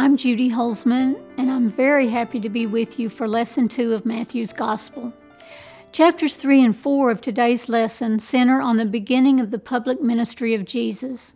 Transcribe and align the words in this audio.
I'm 0.00 0.16
Judy 0.16 0.50
Holzman, 0.50 1.20
and 1.36 1.50
I'm 1.50 1.68
very 1.68 2.08
happy 2.08 2.40
to 2.40 2.48
be 2.48 2.66
with 2.66 2.98
you 2.98 3.10
for 3.10 3.28
Lesson 3.28 3.68
2 3.68 3.92
of 3.92 4.06
Matthew's 4.06 4.54
Gospel. 4.54 5.12
Chapters 5.92 6.36
3 6.36 6.64
and 6.64 6.74
4 6.74 7.10
of 7.10 7.20
today's 7.20 7.68
lesson 7.68 8.18
center 8.18 8.62
on 8.62 8.78
the 8.78 8.86
beginning 8.86 9.40
of 9.40 9.50
the 9.50 9.58
public 9.58 10.00
ministry 10.00 10.54
of 10.54 10.64
Jesus. 10.64 11.34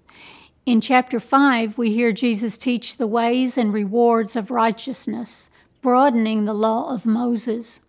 In 0.64 0.80
chapter 0.80 1.20
5, 1.20 1.76
we 1.76 1.92
hear 1.92 2.10
Jesus 2.10 2.56
teach 2.56 2.96
the 2.96 3.06
ways 3.06 3.58
and 3.58 3.70
rewards 3.70 4.34
of 4.34 4.50
righteousness, 4.50 5.50
broadening 5.82 6.46
the 6.46 6.54
law 6.54 6.90
of 6.90 7.04
Moses. 7.04 7.82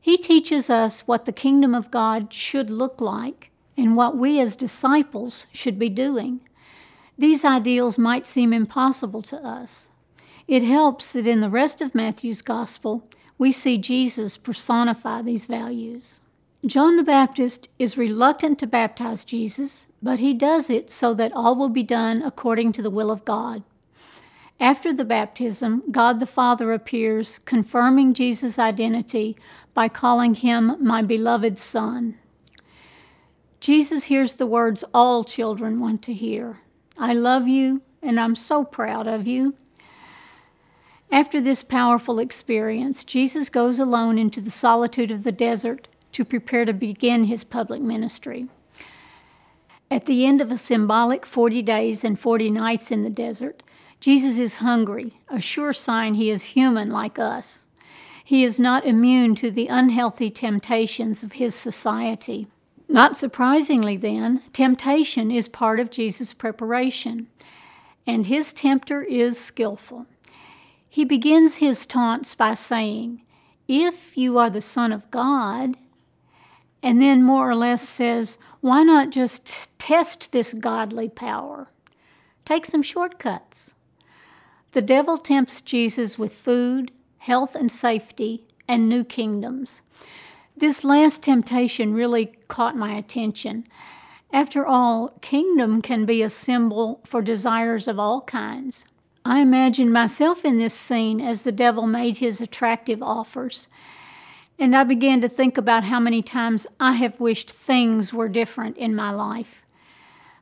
He 0.00 0.16
teaches 0.16 0.70
us 0.70 1.06
what 1.06 1.26
the 1.26 1.30
kingdom 1.30 1.74
of 1.74 1.90
God 1.90 2.32
should 2.32 2.70
look 2.70 3.02
like 3.02 3.50
and 3.76 3.96
what 3.96 4.16
we 4.16 4.40
as 4.40 4.56
disciples 4.56 5.46
should 5.52 5.78
be 5.78 5.90
doing. 5.90 6.40
These 7.16 7.44
ideals 7.44 7.96
might 7.96 8.26
seem 8.26 8.52
impossible 8.52 9.22
to 9.22 9.36
us. 9.36 9.90
It 10.48 10.62
helps 10.62 11.10
that 11.12 11.26
in 11.26 11.40
the 11.40 11.50
rest 11.50 11.80
of 11.80 11.94
Matthew's 11.94 12.42
gospel, 12.42 13.08
we 13.38 13.52
see 13.52 13.78
Jesus 13.78 14.36
personify 14.36 15.22
these 15.22 15.46
values. 15.46 16.20
John 16.66 16.96
the 16.96 17.04
Baptist 17.04 17.68
is 17.78 17.98
reluctant 17.98 18.58
to 18.58 18.66
baptize 18.66 19.22
Jesus, 19.22 19.86
but 20.02 20.18
he 20.18 20.34
does 20.34 20.70
it 20.70 20.90
so 20.90 21.14
that 21.14 21.32
all 21.32 21.54
will 21.54 21.68
be 21.68 21.82
done 21.82 22.22
according 22.22 22.72
to 22.72 22.82
the 22.82 22.90
will 22.90 23.10
of 23.10 23.24
God. 23.24 23.62
After 24.58 24.92
the 24.92 25.04
baptism, 25.04 25.82
God 25.90 26.20
the 26.20 26.26
Father 26.26 26.72
appears, 26.72 27.40
confirming 27.44 28.14
Jesus' 28.14 28.58
identity 28.58 29.36
by 29.74 29.88
calling 29.88 30.34
him 30.34 30.76
my 30.80 31.02
beloved 31.02 31.58
Son. 31.58 32.16
Jesus 33.60 34.04
hears 34.04 34.34
the 34.34 34.46
words 34.46 34.84
all 34.94 35.24
children 35.24 35.80
want 35.80 36.02
to 36.02 36.12
hear 36.12 36.60
I 36.98 37.12
love 37.12 37.48
you, 37.48 37.82
and 38.02 38.20
I'm 38.20 38.34
so 38.34 38.64
proud 38.64 39.06
of 39.06 39.26
you. 39.26 39.54
After 41.10 41.40
this 41.40 41.62
powerful 41.62 42.18
experience, 42.18 43.04
Jesus 43.04 43.48
goes 43.48 43.78
alone 43.78 44.18
into 44.18 44.40
the 44.40 44.50
solitude 44.50 45.10
of 45.10 45.22
the 45.22 45.32
desert 45.32 45.88
to 46.12 46.24
prepare 46.24 46.64
to 46.64 46.72
begin 46.72 47.24
his 47.24 47.44
public 47.44 47.80
ministry. 47.80 48.48
At 49.90 50.06
the 50.06 50.26
end 50.26 50.40
of 50.40 50.50
a 50.50 50.58
symbolic 50.58 51.26
40 51.26 51.62
days 51.62 52.04
and 52.04 52.18
40 52.18 52.50
nights 52.50 52.90
in 52.90 53.04
the 53.04 53.10
desert, 53.10 53.62
Jesus 54.00 54.38
is 54.38 54.56
hungry, 54.56 55.14
a 55.28 55.40
sure 55.40 55.72
sign 55.72 56.14
he 56.14 56.30
is 56.30 56.42
human 56.42 56.90
like 56.90 57.18
us. 57.18 57.66
He 58.24 58.42
is 58.42 58.58
not 58.58 58.86
immune 58.86 59.34
to 59.36 59.50
the 59.50 59.68
unhealthy 59.68 60.30
temptations 60.30 61.22
of 61.22 61.32
his 61.32 61.54
society. 61.54 62.48
Not 62.88 63.16
surprisingly, 63.16 63.96
then, 63.96 64.42
temptation 64.52 65.30
is 65.30 65.48
part 65.48 65.80
of 65.80 65.90
Jesus' 65.90 66.32
preparation, 66.32 67.28
and 68.06 68.26
his 68.26 68.52
tempter 68.52 69.02
is 69.02 69.40
skillful. 69.40 70.06
He 70.88 71.04
begins 71.04 71.56
his 71.56 71.86
taunts 71.86 72.34
by 72.34 72.54
saying, 72.54 73.22
If 73.66 74.16
you 74.16 74.38
are 74.38 74.50
the 74.50 74.60
Son 74.60 74.92
of 74.92 75.10
God, 75.10 75.76
and 76.82 77.00
then 77.00 77.22
more 77.22 77.50
or 77.50 77.56
less 77.56 77.88
says, 77.88 78.38
Why 78.60 78.82
not 78.82 79.10
just 79.10 79.76
test 79.78 80.32
this 80.32 80.52
godly 80.52 81.08
power? 81.08 81.68
Take 82.44 82.66
some 82.66 82.82
shortcuts. 82.82 83.74
The 84.72 84.82
devil 84.82 85.16
tempts 85.16 85.60
Jesus 85.60 86.18
with 86.18 86.34
food, 86.34 86.90
health 87.18 87.54
and 87.54 87.72
safety, 87.72 88.44
and 88.68 88.88
new 88.88 89.02
kingdoms. 89.02 89.82
This 90.56 90.84
last 90.84 91.22
temptation 91.22 91.94
really 91.94 92.32
caught 92.46 92.76
my 92.76 92.94
attention. 92.94 93.66
After 94.32 94.64
all, 94.64 95.10
kingdom 95.20 95.82
can 95.82 96.06
be 96.06 96.22
a 96.22 96.30
symbol 96.30 97.00
for 97.04 97.22
desires 97.22 97.88
of 97.88 97.98
all 97.98 98.20
kinds. 98.22 98.84
I 99.24 99.40
imagined 99.40 99.92
myself 99.92 100.44
in 100.44 100.58
this 100.58 100.74
scene 100.74 101.20
as 101.20 101.42
the 101.42 101.52
devil 101.52 101.86
made 101.86 102.18
his 102.18 102.40
attractive 102.40 103.02
offers, 103.02 103.68
and 104.58 104.76
I 104.76 104.84
began 104.84 105.20
to 105.22 105.28
think 105.28 105.58
about 105.58 105.84
how 105.84 105.98
many 105.98 106.22
times 106.22 106.66
I 106.78 106.92
have 106.92 107.18
wished 107.18 107.52
things 107.52 108.12
were 108.12 108.28
different 108.28 108.76
in 108.76 108.94
my 108.94 109.10
life. 109.10 109.62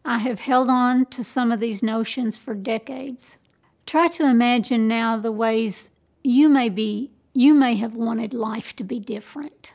I 0.04 0.18
have 0.18 0.40
held 0.40 0.68
on 0.68 1.06
to 1.06 1.24
some 1.24 1.52
of 1.52 1.60
these 1.60 1.82
notions 1.82 2.36
for 2.36 2.54
decades. 2.54 3.38
Try 3.86 4.08
to 4.08 4.28
imagine 4.28 4.88
now 4.88 5.16
the 5.16 5.32
ways 5.32 5.90
you 6.22 6.48
may 6.48 6.68
be 6.68 7.12
you 7.34 7.54
may 7.54 7.76
have 7.76 7.94
wanted 7.94 8.34
life 8.34 8.76
to 8.76 8.84
be 8.84 9.00
different. 9.00 9.72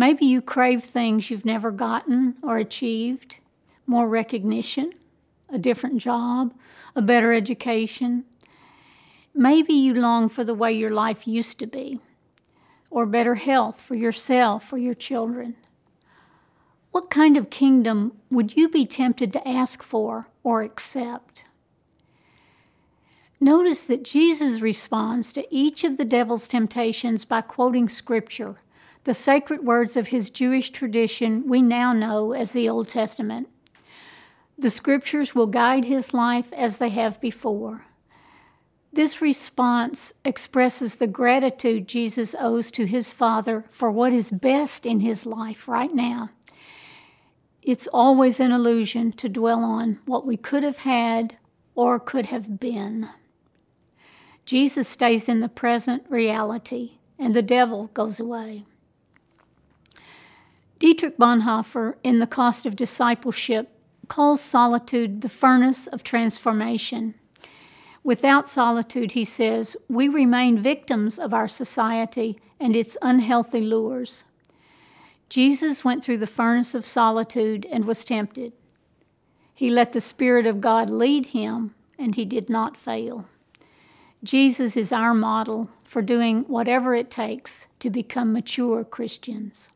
Maybe 0.00 0.24
you 0.24 0.40
crave 0.40 0.84
things 0.84 1.28
you've 1.28 1.44
never 1.44 1.70
gotten 1.70 2.36
or 2.42 2.56
achieved 2.56 3.36
more 3.86 4.08
recognition, 4.08 4.94
a 5.50 5.58
different 5.58 5.98
job, 5.98 6.54
a 6.96 7.02
better 7.02 7.34
education. 7.34 8.24
Maybe 9.34 9.74
you 9.74 9.92
long 9.92 10.30
for 10.30 10.42
the 10.42 10.54
way 10.54 10.72
your 10.72 10.90
life 10.90 11.28
used 11.28 11.58
to 11.58 11.66
be, 11.66 12.00
or 12.88 13.04
better 13.04 13.34
health 13.34 13.78
for 13.78 13.94
yourself 13.94 14.72
or 14.72 14.78
your 14.78 14.94
children. 14.94 15.54
What 16.92 17.10
kind 17.10 17.36
of 17.36 17.50
kingdom 17.50 18.12
would 18.30 18.56
you 18.56 18.70
be 18.70 18.86
tempted 18.86 19.34
to 19.34 19.46
ask 19.46 19.82
for 19.82 20.28
or 20.42 20.62
accept? 20.62 21.44
Notice 23.38 23.82
that 23.82 24.02
Jesus 24.02 24.62
responds 24.62 25.30
to 25.34 25.46
each 25.54 25.84
of 25.84 25.98
the 25.98 26.06
devil's 26.06 26.48
temptations 26.48 27.26
by 27.26 27.42
quoting 27.42 27.90
scripture 27.90 28.60
the 29.04 29.14
sacred 29.14 29.64
words 29.64 29.96
of 29.96 30.08
his 30.08 30.30
Jewish 30.30 30.70
tradition 30.70 31.48
we 31.48 31.62
now 31.62 31.92
know 31.92 32.32
as 32.32 32.52
the 32.52 32.68
Old 32.68 32.88
Testament. 32.88 33.48
The 34.58 34.70
scriptures 34.70 35.34
will 35.34 35.46
guide 35.46 35.86
his 35.86 36.12
life 36.12 36.52
as 36.52 36.76
they 36.76 36.90
have 36.90 37.20
before. 37.20 37.86
This 38.92 39.22
response 39.22 40.12
expresses 40.24 40.96
the 40.96 41.06
gratitude 41.06 41.88
Jesus 41.88 42.34
owes 42.38 42.70
to 42.72 42.86
his 42.86 43.12
Father 43.12 43.64
for 43.70 43.90
what 43.90 44.12
is 44.12 44.30
best 44.30 44.84
in 44.84 45.00
his 45.00 45.24
life 45.24 45.68
right 45.68 45.94
now. 45.94 46.30
It's 47.62 47.86
always 47.86 48.40
an 48.40 48.52
illusion 48.52 49.12
to 49.12 49.28
dwell 49.28 49.62
on 49.62 50.00
what 50.06 50.26
we 50.26 50.36
could 50.36 50.62
have 50.62 50.78
had 50.78 51.36
or 51.74 52.00
could 52.00 52.26
have 52.26 52.58
been. 52.58 53.08
Jesus 54.44 54.88
stays 54.88 55.28
in 55.28 55.40
the 55.40 55.48
present 55.48 56.02
reality, 56.08 56.98
and 57.18 57.34
the 57.34 57.42
devil 57.42 57.90
goes 57.94 58.18
away. 58.18 58.64
Dietrich 60.80 61.18
Bonhoeffer, 61.18 61.96
in 62.02 62.20
The 62.20 62.26
Cost 62.26 62.64
of 62.64 62.74
Discipleship, 62.74 63.68
calls 64.08 64.40
solitude 64.40 65.20
the 65.20 65.28
furnace 65.28 65.86
of 65.86 66.02
transformation. 66.02 67.14
Without 68.02 68.48
solitude, 68.48 69.12
he 69.12 69.26
says, 69.26 69.76
we 69.90 70.08
remain 70.08 70.56
victims 70.58 71.18
of 71.18 71.34
our 71.34 71.48
society 71.48 72.40
and 72.58 72.74
its 72.74 72.96
unhealthy 73.02 73.60
lures. 73.60 74.24
Jesus 75.28 75.84
went 75.84 76.02
through 76.02 76.16
the 76.16 76.26
furnace 76.26 76.74
of 76.74 76.86
solitude 76.86 77.66
and 77.70 77.84
was 77.84 78.02
tempted. 78.02 78.54
He 79.54 79.68
let 79.68 79.92
the 79.92 80.00
Spirit 80.00 80.46
of 80.46 80.62
God 80.62 80.88
lead 80.88 81.26
him, 81.26 81.74
and 81.98 82.14
he 82.14 82.24
did 82.24 82.48
not 82.48 82.78
fail. 82.78 83.26
Jesus 84.24 84.78
is 84.78 84.92
our 84.92 85.12
model 85.12 85.68
for 85.84 86.00
doing 86.00 86.44
whatever 86.44 86.94
it 86.94 87.10
takes 87.10 87.66
to 87.80 87.90
become 87.90 88.32
mature 88.32 88.82
Christians. 88.82 89.68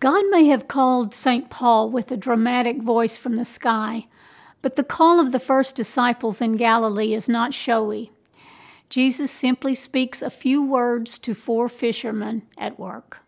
God 0.00 0.24
may 0.30 0.46
have 0.46 0.66
called 0.66 1.14
St. 1.14 1.50
Paul 1.50 1.90
with 1.90 2.10
a 2.10 2.16
dramatic 2.16 2.80
voice 2.80 3.18
from 3.18 3.36
the 3.36 3.44
sky, 3.44 4.06
but 4.62 4.76
the 4.76 4.82
call 4.82 5.20
of 5.20 5.30
the 5.30 5.38
first 5.38 5.74
disciples 5.74 6.40
in 6.40 6.56
Galilee 6.56 7.12
is 7.12 7.28
not 7.28 7.52
showy. 7.52 8.10
Jesus 8.88 9.30
simply 9.30 9.74
speaks 9.74 10.22
a 10.22 10.30
few 10.30 10.62
words 10.62 11.18
to 11.18 11.34
four 11.34 11.68
fishermen 11.68 12.42
at 12.56 12.78
work. 12.78 13.18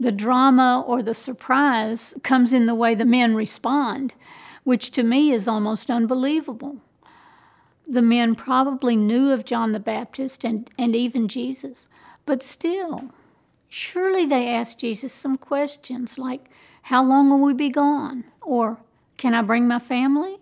The 0.00 0.10
drama 0.10 0.84
or 0.84 1.00
the 1.00 1.14
surprise 1.14 2.12
comes 2.24 2.52
in 2.52 2.66
the 2.66 2.74
way 2.74 2.96
the 2.96 3.04
men 3.04 3.36
respond, 3.36 4.14
which 4.64 4.90
to 4.92 5.04
me 5.04 5.30
is 5.30 5.46
almost 5.46 5.90
unbelievable. 5.90 6.78
The 7.86 8.02
men 8.02 8.34
probably 8.34 8.96
knew 8.96 9.30
of 9.30 9.44
John 9.44 9.70
the 9.70 9.80
Baptist 9.80 10.44
and, 10.44 10.68
and 10.76 10.96
even 10.96 11.28
Jesus, 11.28 11.86
but 12.26 12.42
still, 12.42 13.12
Surely 13.68 14.24
they 14.24 14.48
asked 14.48 14.80
Jesus 14.80 15.12
some 15.12 15.36
questions 15.36 16.18
like, 16.18 16.50
How 16.82 17.04
long 17.04 17.30
will 17.30 17.40
we 17.40 17.52
be 17.52 17.70
gone? 17.70 18.24
Or, 18.42 18.78
Can 19.16 19.34
I 19.34 19.42
bring 19.42 19.68
my 19.68 19.78
family? 19.78 20.38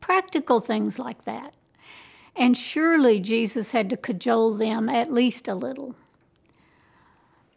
Practical 0.00 0.60
things 0.60 0.98
like 0.98 1.24
that. 1.24 1.54
And 2.36 2.56
surely 2.56 3.18
Jesus 3.18 3.70
had 3.70 3.90
to 3.90 3.96
cajole 3.96 4.54
them 4.54 4.88
at 4.88 5.12
least 5.12 5.48
a 5.48 5.54
little. 5.54 5.96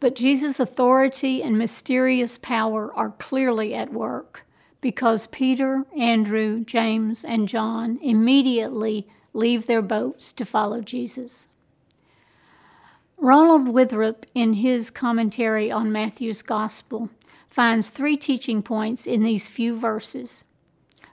But 0.00 0.16
Jesus' 0.16 0.58
authority 0.58 1.42
and 1.42 1.58
mysterious 1.58 2.38
power 2.38 2.92
are 2.94 3.10
clearly 3.10 3.74
at 3.74 3.92
work 3.92 4.46
because 4.80 5.26
Peter, 5.26 5.84
Andrew, 5.96 6.64
James, 6.64 7.22
and 7.22 7.46
John 7.46 7.98
immediately 8.00 9.06
leave 9.34 9.66
their 9.66 9.82
boats 9.82 10.32
to 10.32 10.46
follow 10.46 10.80
Jesus. 10.80 11.48
Ronald 13.22 13.66
Witherup, 13.68 14.24
in 14.34 14.54
his 14.54 14.88
commentary 14.88 15.70
on 15.70 15.92
Matthew's 15.92 16.40
Gospel, 16.40 17.10
finds 17.50 17.90
three 17.90 18.16
teaching 18.16 18.62
points 18.62 19.06
in 19.06 19.22
these 19.22 19.46
few 19.46 19.78
verses. 19.78 20.46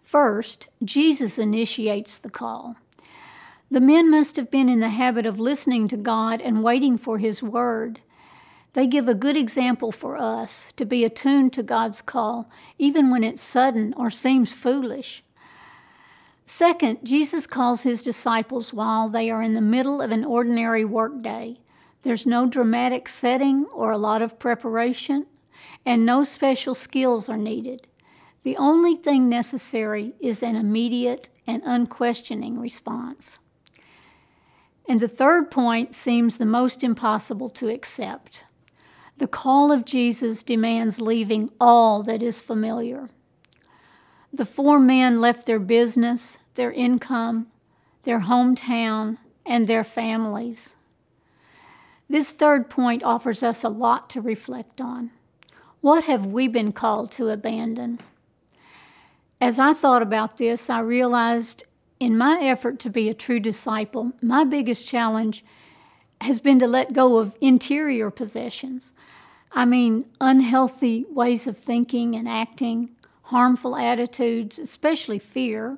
First, 0.04 0.70
Jesus 0.82 1.38
initiates 1.38 2.18
the 2.18 2.30
call. 2.30 2.78
The 3.70 3.82
men 3.82 4.10
must 4.10 4.38
have 4.38 4.50
been 4.50 4.70
in 4.70 4.80
the 4.80 4.88
habit 4.88 5.26
of 5.26 5.38
listening 5.38 5.90
to 5.90 5.98
God 5.98 6.40
and 6.40 6.64
waiting 6.64 6.98
for 6.98 7.18
His 7.18 7.44
word. 7.44 8.00
They 8.72 8.88
give 8.88 9.10
a 9.10 9.14
good 9.14 9.36
example 9.36 9.92
for 9.92 10.16
us 10.16 10.72
to 10.78 10.86
be 10.86 11.04
attuned 11.04 11.52
to 11.54 11.64
God's 11.64 12.02
call, 12.02 12.50
even 12.78 13.10
when 13.10 13.26
it's 13.26 13.42
sudden 13.42 13.94
or 13.98 14.10
seems 14.10 14.54
foolish. 14.54 15.24
Second, 16.46 17.00
Jesus 17.04 17.46
calls 17.46 17.82
his 17.82 18.02
disciples 18.02 18.74
while 18.74 19.10
they 19.10 19.30
are 19.30 19.42
in 19.42 19.56
the 19.56 19.62
middle 19.62 20.02
of 20.02 20.12
an 20.12 20.24
ordinary 20.24 20.86
workday. 20.86 21.58
There's 22.08 22.26
no 22.26 22.46
dramatic 22.46 23.10
setting 23.10 23.66
or 23.66 23.92
a 23.92 23.98
lot 23.98 24.22
of 24.22 24.40
preparation, 24.40 25.26
and 25.86 26.06
no 26.06 26.24
special 26.24 26.74
skills 26.74 27.28
are 27.28 27.36
needed. 27.36 27.86
The 28.44 28.56
only 28.56 28.96
thing 28.96 29.28
necessary 29.28 30.14
is 30.22 30.42
an 30.42 30.56
immediate 30.56 31.28
and 31.46 31.62
unquestioning 31.66 32.62
response. 32.62 33.40
And 34.88 35.02
the 35.02 35.10
third 35.10 35.52
point 35.52 35.96
seems 35.96 36.38
the 36.38 36.46
most 36.46 36.82
impossible 36.82 37.50
to 37.50 37.68
accept. 37.68 38.46
The 39.18 39.28
call 39.28 39.70
of 39.70 39.84
Jesus 39.84 40.44
demands 40.44 41.02
leaving 41.02 41.50
all 41.60 42.04
that 42.04 42.24
is 42.24 42.40
familiar. 42.40 43.10
The 44.32 44.46
four 44.46 44.80
men 44.80 45.20
left 45.20 45.46
their 45.46 45.60
business, 45.60 46.38
their 46.54 46.72
income, 46.72 47.48
their 48.04 48.22
hometown, 48.22 49.18
and 49.46 49.68
their 49.68 49.84
families. 49.84 50.78
This 52.10 52.32
third 52.32 52.70
point 52.70 53.04
offers 53.04 53.44
us 53.44 53.64
a 53.64 53.70
lot 53.70 54.10
to 54.12 54.22
reflect 54.22 54.80
on. 54.80 55.12
What 55.82 56.06
have 56.06 56.26
we 56.26 56.48
been 56.48 56.72
called 56.72 57.12
to 57.14 57.30
abandon? 57.30 58.00
As 59.40 59.60
I 59.60 59.74
thought 59.74 60.02
about 60.02 60.38
this, 60.38 60.70
I 60.70 60.80
realized 60.80 61.64
in 62.00 62.18
my 62.18 62.40
effort 62.42 62.80
to 62.80 62.90
be 62.90 63.10
a 63.10 63.14
true 63.14 63.40
disciple, 63.40 64.14
my 64.22 64.44
biggest 64.44 64.88
challenge 64.88 65.44
has 66.22 66.40
been 66.40 66.60
to 66.60 66.68
let 66.68 66.94
go 66.94 67.18
of 67.18 67.36
interior 67.42 68.10
possessions. 68.10 68.94
I 69.52 69.66
mean, 69.66 70.06
unhealthy 70.20 71.06
ways 71.10 71.48
of 71.48 71.58
thinking 71.58 72.16
and 72.16 72.28
acting, 72.28 72.90
harmful 73.24 73.76
attitudes, 73.76 74.58
especially 74.58 75.20
fear, 75.20 75.78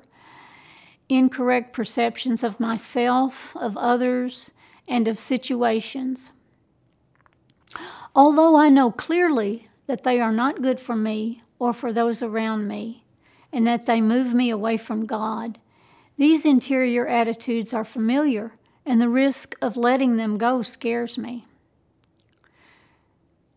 incorrect 1.08 1.72
perceptions 1.72 2.42
of 2.42 2.60
myself, 2.60 3.56
of 3.56 3.76
others, 3.76 4.52
and 4.88 5.08
of 5.08 5.18
situations. 5.18 6.32
Although 8.14 8.56
I 8.56 8.68
know 8.68 8.90
clearly 8.90 9.68
that 9.86 10.02
they 10.02 10.20
are 10.20 10.32
not 10.32 10.62
good 10.62 10.80
for 10.80 10.96
me 10.96 11.42
or 11.58 11.72
for 11.72 11.92
those 11.92 12.22
around 12.22 12.66
me, 12.66 13.04
and 13.52 13.66
that 13.66 13.86
they 13.86 14.00
move 14.00 14.32
me 14.32 14.50
away 14.50 14.76
from 14.76 15.06
God, 15.06 15.58
these 16.16 16.44
interior 16.44 17.06
attitudes 17.06 17.72
are 17.72 17.84
familiar 17.84 18.52
and 18.86 19.00
the 19.00 19.08
risk 19.08 19.54
of 19.60 19.76
letting 19.76 20.16
them 20.16 20.38
go 20.38 20.62
scares 20.62 21.18
me. 21.18 21.46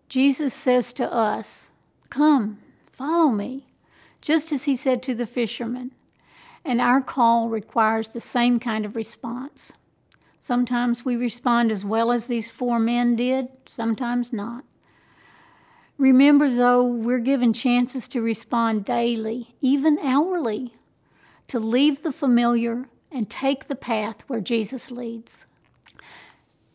Jesus 0.10 0.54
says 0.54 0.94
to 0.94 1.12
us, 1.12 1.72
Come, 2.10 2.60
follow 2.92 3.31
me, 3.31 3.66
just 4.22 4.52
as 4.52 4.66
he 4.66 4.75
said 4.75 5.02
to 5.04 5.16
the 5.16 5.25
fishermen. 5.25 5.92
And 6.64 6.80
our 6.80 7.02
call 7.02 7.50
requires 7.50 8.10
the 8.10 8.22
same 8.22 8.60
kind 8.60 8.86
of 8.86 8.96
response. 8.96 9.74
Sometimes 10.45 11.06
we 11.06 11.16
respond 11.16 11.72
as 11.72 11.86
well 11.86 12.12
as 12.12 12.28
these 12.28 12.51
four 12.51 12.78
men 12.78 13.16
did, 13.16 13.48
sometimes 13.66 14.34
not. 14.34 14.66
Remember, 15.98 16.50
though, 16.50 16.84
we're 16.84 17.19
given 17.19 17.54
chances 17.54 18.10
to 18.10 18.22
respond 18.22 18.84
daily, 18.84 19.56
even 19.62 19.98
hourly, 20.00 20.74
to 21.48 21.60
leave 21.60 22.04
the 22.04 22.12
familiar 22.12 22.90
and 23.10 23.30
take 23.30 23.69
the 23.69 23.75
path 23.78 24.18
where 24.28 24.42
Jesus 24.42 24.92
leads. 24.92 25.45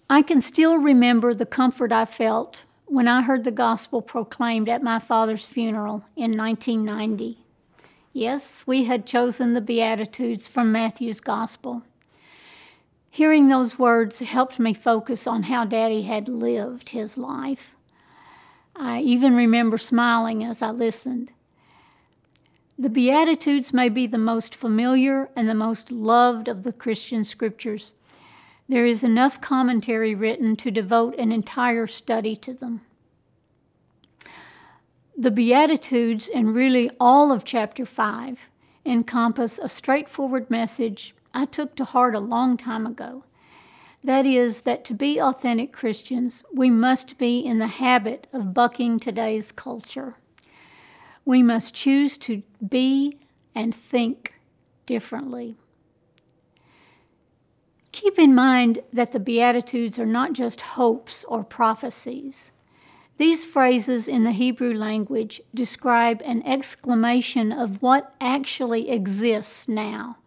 I 0.08 0.22
can 0.22 0.40
still 0.40 0.78
remember 0.78 1.34
the 1.34 1.44
comfort 1.44 1.92
I 1.92 2.06
felt 2.06 2.64
when 2.86 3.06
I 3.06 3.20
heard 3.20 3.44
the 3.44 3.50
gospel 3.50 4.00
proclaimed 4.00 4.70
at 4.70 4.82
my 4.82 4.98
father's 4.98 5.46
funeral 5.46 6.06
in 6.16 6.38
1990. 6.38 7.44
Yes, 8.14 8.66
we 8.66 8.84
had 8.84 9.04
chosen 9.04 9.52
the 9.52 9.60
Beatitudes 9.60 10.48
from 10.48 10.72
Matthew's 10.72 11.20
gospel. 11.20 11.82
Hearing 13.10 13.48
those 13.48 13.78
words 13.78 14.20
helped 14.20 14.58
me 14.58 14.74
focus 14.74 15.26
on 15.26 15.44
how 15.44 15.64
Daddy 15.64 16.02
had 16.02 16.28
lived 16.28 16.90
his 16.90 17.18
life. 17.18 17.74
I 18.76 19.00
even 19.00 19.34
remember 19.34 19.78
smiling 19.78 20.44
as 20.44 20.62
I 20.62 20.70
listened. 20.70 21.32
The 22.78 22.90
Beatitudes 22.90 23.72
may 23.72 23.88
be 23.88 24.06
the 24.06 24.18
most 24.18 24.54
familiar 24.54 25.30
and 25.34 25.48
the 25.48 25.54
most 25.54 25.90
loved 25.90 26.46
of 26.46 26.62
the 26.62 26.72
Christian 26.72 27.24
scriptures. 27.24 27.94
There 28.68 28.86
is 28.86 29.02
enough 29.02 29.40
commentary 29.40 30.14
written 30.14 30.54
to 30.56 30.70
devote 30.70 31.16
an 31.16 31.32
entire 31.32 31.88
study 31.88 32.36
to 32.36 32.52
them. 32.52 32.82
The 35.16 35.32
Beatitudes, 35.32 36.28
and 36.32 36.54
really 36.54 36.90
all 37.00 37.32
of 37.32 37.42
chapter 37.42 37.84
5, 37.84 38.42
encompass 38.86 39.58
a 39.58 39.68
straightforward 39.68 40.48
message 40.48 41.16
I 41.32 41.44
took 41.44 41.74
to 41.76 41.84
heart 41.84 42.14
a 42.14 42.20
long 42.20 42.56
time 42.56 42.86
ago. 42.86 43.24
That 44.02 44.26
is, 44.26 44.62
that 44.62 44.84
to 44.86 44.94
be 44.94 45.20
authentic 45.20 45.72
Christians, 45.72 46.44
we 46.52 46.70
must 46.70 47.18
be 47.18 47.40
in 47.40 47.58
the 47.58 47.66
habit 47.66 48.26
of 48.32 48.54
bucking 48.54 49.00
today's 49.00 49.50
culture. 49.52 50.14
We 51.24 51.42
must 51.42 51.74
choose 51.74 52.16
to 52.18 52.42
be 52.66 53.18
and 53.54 53.74
think 53.74 54.34
differently. 54.86 55.56
Keep 57.92 58.18
in 58.18 58.34
mind 58.34 58.80
that 58.92 59.10
the 59.10 59.20
Beatitudes 59.20 59.98
are 59.98 60.06
not 60.06 60.32
just 60.32 60.60
hopes 60.60 61.24
or 61.24 61.42
prophecies. 61.42 62.52
These 63.16 63.44
phrases 63.44 64.06
in 64.06 64.22
the 64.22 64.30
Hebrew 64.30 64.72
language 64.72 65.40
describe 65.52 66.22
an 66.24 66.42
exclamation 66.44 67.50
of 67.50 67.82
what 67.82 68.14
actually 68.20 68.90
exists 68.90 69.66
now. 69.66 70.18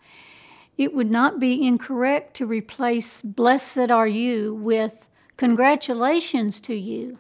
It 0.82 0.96
would 0.96 1.12
not 1.12 1.40
be 1.40 1.64
incorrect 1.64 2.34
to 2.38 2.48
replace 2.48 3.22
blessed 3.22 3.92
are 3.92 4.08
you 4.08 4.56
with 4.56 5.08
congratulations 5.38 6.60
to 6.62 6.74
you. 6.74 7.20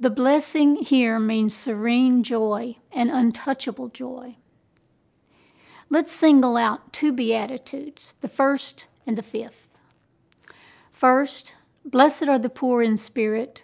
The 0.00 0.10
blessing 0.10 0.74
here 0.74 1.20
means 1.20 1.54
serene 1.54 2.24
joy 2.24 2.78
and 2.90 3.12
untouchable 3.12 3.90
joy. 3.90 4.34
Let's 5.88 6.10
single 6.10 6.56
out 6.56 6.92
two 6.92 7.12
Beatitudes, 7.12 8.14
the 8.22 8.28
first 8.28 8.88
and 9.06 9.16
the 9.16 9.22
fifth. 9.22 9.68
First, 10.90 11.54
blessed 11.84 12.24
are 12.26 12.40
the 12.40 12.48
poor 12.48 12.82
in 12.82 12.96
spirit, 12.96 13.62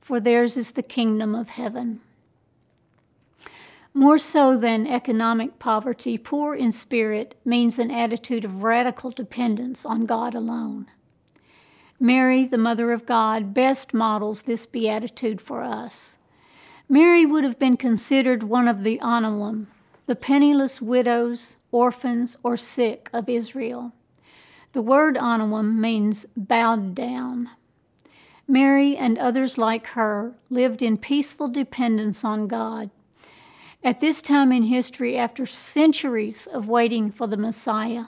for 0.00 0.20
theirs 0.20 0.56
is 0.56 0.70
the 0.70 0.84
kingdom 0.84 1.34
of 1.34 1.48
heaven. 1.48 2.00
More 3.94 4.18
so 4.18 4.56
than 4.56 4.86
economic 4.86 5.58
poverty, 5.58 6.18
poor 6.18 6.54
in 6.54 6.72
spirit 6.72 7.34
means 7.44 7.78
an 7.78 7.90
attitude 7.90 8.44
of 8.44 8.62
radical 8.62 9.10
dependence 9.10 9.84
on 9.84 10.06
God 10.06 10.34
alone. 10.34 10.86
Mary, 11.98 12.46
the 12.46 12.58
Mother 12.58 12.92
of 12.92 13.06
God, 13.06 13.52
best 13.52 13.92
models 13.92 14.42
this 14.42 14.66
beatitude 14.66 15.40
for 15.40 15.62
us. 15.62 16.16
Mary 16.88 17.26
would 17.26 17.44
have 17.44 17.58
been 17.58 17.76
considered 17.76 18.44
one 18.44 18.68
of 18.68 18.84
the 18.84 18.98
Anawim, 19.00 19.66
the 20.06 20.14
penniless 20.14 20.80
widows, 20.80 21.56
orphans, 21.72 22.36
or 22.42 22.56
sick 22.56 23.10
of 23.12 23.28
Israel. 23.28 23.92
The 24.72 24.82
word 24.82 25.16
Anawim 25.16 25.76
means 25.78 26.24
bowed 26.36 26.94
down. 26.94 27.50
Mary 28.46 28.96
and 28.96 29.18
others 29.18 29.58
like 29.58 29.88
her 29.88 30.34
lived 30.48 30.82
in 30.82 30.96
peaceful 30.96 31.48
dependence 31.48 32.24
on 32.24 32.46
God. 32.46 32.90
At 33.84 34.00
this 34.00 34.20
time 34.20 34.50
in 34.52 34.64
history, 34.64 35.16
after 35.16 35.46
centuries 35.46 36.46
of 36.46 36.68
waiting 36.68 37.10
for 37.10 37.26
the 37.26 37.36
Messiah, 37.36 38.06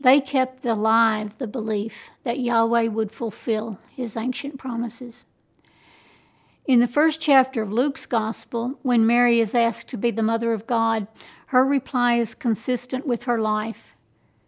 they 0.00 0.20
kept 0.20 0.64
alive 0.64 1.36
the 1.36 1.46
belief 1.46 2.10
that 2.22 2.40
Yahweh 2.40 2.88
would 2.88 3.12
fulfill 3.12 3.78
his 3.94 4.16
ancient 4.16 4.58
promises. 4.58 5.26
In 6.64 6.80
the 6.80 6.88
first 6.88 7.20
chapter 7.20 7.62
of 7.62 7.72
Luke's 7.72 8.06
Gospel, 8.06 8.78
when 8.82 9.06
Mary 9.06 9.40
is 9.40 9.54
asked 9.54 9.88
to 9.88 9.98
be 9.98 10.10
the 10.10 10.22
Mother 10.22 10.52
of 10.52 10.66
God, 10.66 11.06
her 11.46 11.64
reply 11.64 12.14
is 12.14 12.34
consistent 12.34 13.06
with 13.06 13.24
her 13.24 13.38
life. 13.38 13.94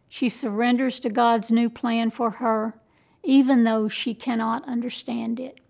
She 0.09 0.29
surrenders 0.29 1.01
to 1.01 1.11
God's 1.11 1.51
new 1.51 1.69
plan 1.69 2.11
for 2.11 2.31
her, 2.33 2.81
even 3.23 3.65
though 3.65 3.89
she 3.89 4.15
cannot 4.15 4.67
understand 4.67 5.39
it. 5.39 5.61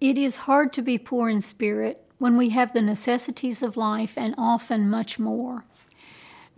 It 0.00 0.16
is 0.18 0.36
hard 0.38 0.72
to 0.74 0.82
be 0.82 0.98
poor 0.98 1.28
in 1.28 1.40
spirit 1.40 2.03
when 2.18 2.36
we 2.36 2.50
have 2.50 2.72
the 2.72 2.82
necessities 2.82 3.62
of 3.62 3.76
life 3.76 4.16
and 4.16 4.34
often 4.38 4.88
much 4.88 5.18
more. 5.18 5.64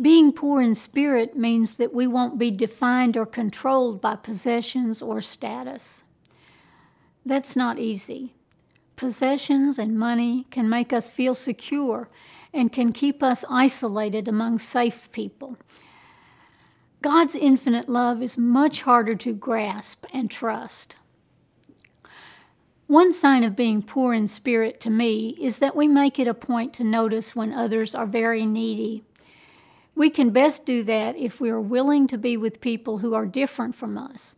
Being 0.00 0.32
poor 0.32 0.60
in 0.60 0.74
spirit 0.74 1.36
means 1.36 1.74
that 1.74 1.94
we 1.94 2.06
won't 2.06 2.38
be 2.38 2.50
defined 2.50 3.16
or 3.16 3.24
controlled 3.24 4.00
by 4.00 4.16
possessions 4.16 5.00
or 5.00 5.20
status. 5.20 6.04
That's 7.24 7.56
not 7.56 7.78
easy. 7.78 8.34
Possessions 8.96 9.78
and 9.78 9.98
money 9.98 10.46
can 10.50 10.68
make 10.68 10.92
us 10.92 11.08
feel 11.08 11.34
secure 11.34 12.08
and 12.52 12.72
can 12.72 12.92
keep 12.92 13.22
us 13.22 13.44
isolated 13.50 14.28
among 14.28 14.58
safe 14.58 15.10
people. 15.12 15.56
God's 17.02 17.36
infinite 17.36 17.88
love 17.88 18.22
is 18.22 18.38
much 18.38 18.82
harder 18.82 19.14
to 19.16 19.32
grasp 19.32 20.06
and 20.12 20.30
trust. 20.30 20.96
One 22.86 23.12
sign 23.12 23.42
of 23.42 23.56
being 23.56 23.82
poor 23.82 24.14
in 24.14 24.28
spirit 24.28 24.80
to 24.82 24.90
me 24.90 25.36
is 25.40 25.58
that 25.58 25.74
we 25.74 25.88
make 25.88 26.20
it 26.20 26.28
a 26.28 26.34
point 26.34 26.72
to 26.74 26.84
notice 26.84 27.34
when 27.34 27.52
others 27.52 27.96
are 27.96 28.06
very 28.06 28.46
needy. 28.46 29.02
We 29.96 30.08
can 30.08 30.30
best 30.30 30.64
do 30.64 30.84
that 30.84 31.16
if 31.16 31.40
we 31.40 31.50
are 31.50 31.60
willing 31.60 32.06
to 32.06 32.18
be 32.18 32.36
with 32.36 32.60
people 32.60 32.98
who 32.98 33.12
are 33.14 33.26
different 33.26 33.74
from 33.74 33.98
us, 33.98 34.36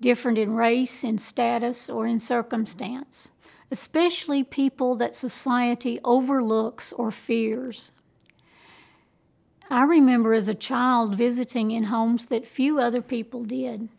different 0.00 0.38
in 0.38 0.54
race, 0.54 1.04
in 1.04 1.18
status, 1.18 1.90
or 1.90 2.06
in 2.06 2.20
circumstance, 2.20 3.32
especially 3.70 4.44
people 4.44 4.96
that 4.96 5.14
society 5.14 6.00
overlooks 6.02 6.94
or 6.94 7.10
fears. 7.10 7.92
I 9.68 9.82
remember 9.82 10.32
as 10.32 10.48
a 10.48 10.54
child 10.54 11.16
visiting 11.16 11.70
in 11.70 11.84
homes 11.84 12.26
that 12.26 12.46
few 12.46 12.78
other 12.78 13.02
people 13.02 13.44
did, 13.44 13.90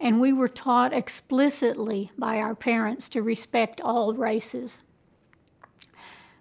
and 0.00 0.20
we 0.20 0.32
were 0.32 0.48
taught 0.48 0.92
explicitly 0.92 2.10
by 2.18 2.38
our 2.38 2.54
parents 2.54 3.08
to 3.08 3.22
respect 3.22 3.80
all 3.80 4.12
races. 4.14 4.84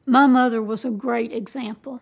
My 0.05 0.27
mother 0.27 0.61
was 0.61 0.85
a 0.85 0.91
great 0.91 1.31
example. 1.31 2.01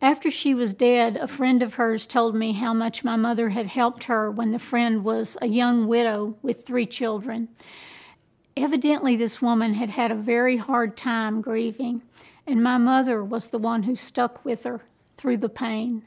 After 0.00 0.32
she 0.32 0.52
was 0.52 0.74
dead, 0.74 1.16
a 1.16 1.28
friend 1.28 1.62
of 1.62 1.74
hers 1.74 2.06
told 2.06 2.34
me 2.34 2.52
how 2.52 2.74
much 2.74 3.04
my 3.04 3.14
mother 3.14 3.50
had 3.50 3.66
helped 3.66 4.04
her 4.04 4.28
when 4.28 4.50
the 4.50 4.58
friend 4.58 5.04
was 5.04 5.36
a 5.40 5.46
young 5.46 5.86
widow 5.86 6.36
with 6.42 6.66
three 6.66 6.86
children. 6.86 7.48
Evidently, 8.56 9.14
this 9.14 9.40
woman 9.40 9.74
had 9.74 9.90
had 9.90 10.10
a 10.10 10.16
very 10.16 10.56
hard 10.56 10.96
time 10.96 11.40
grieving, 11.40 12.02
and 12.46 12.62
my 12.62 12.78
mother 12.78 13.22
was 13.22 13.48
the 13.48 13.58
one 13.58 13.84
who 13.84 13.94
stuck 13.94 14.44
with 14.44 14.64
her 14.64 14.80
through 15.16 15.36
the 15.36 15.48
pain. 15.48 16.02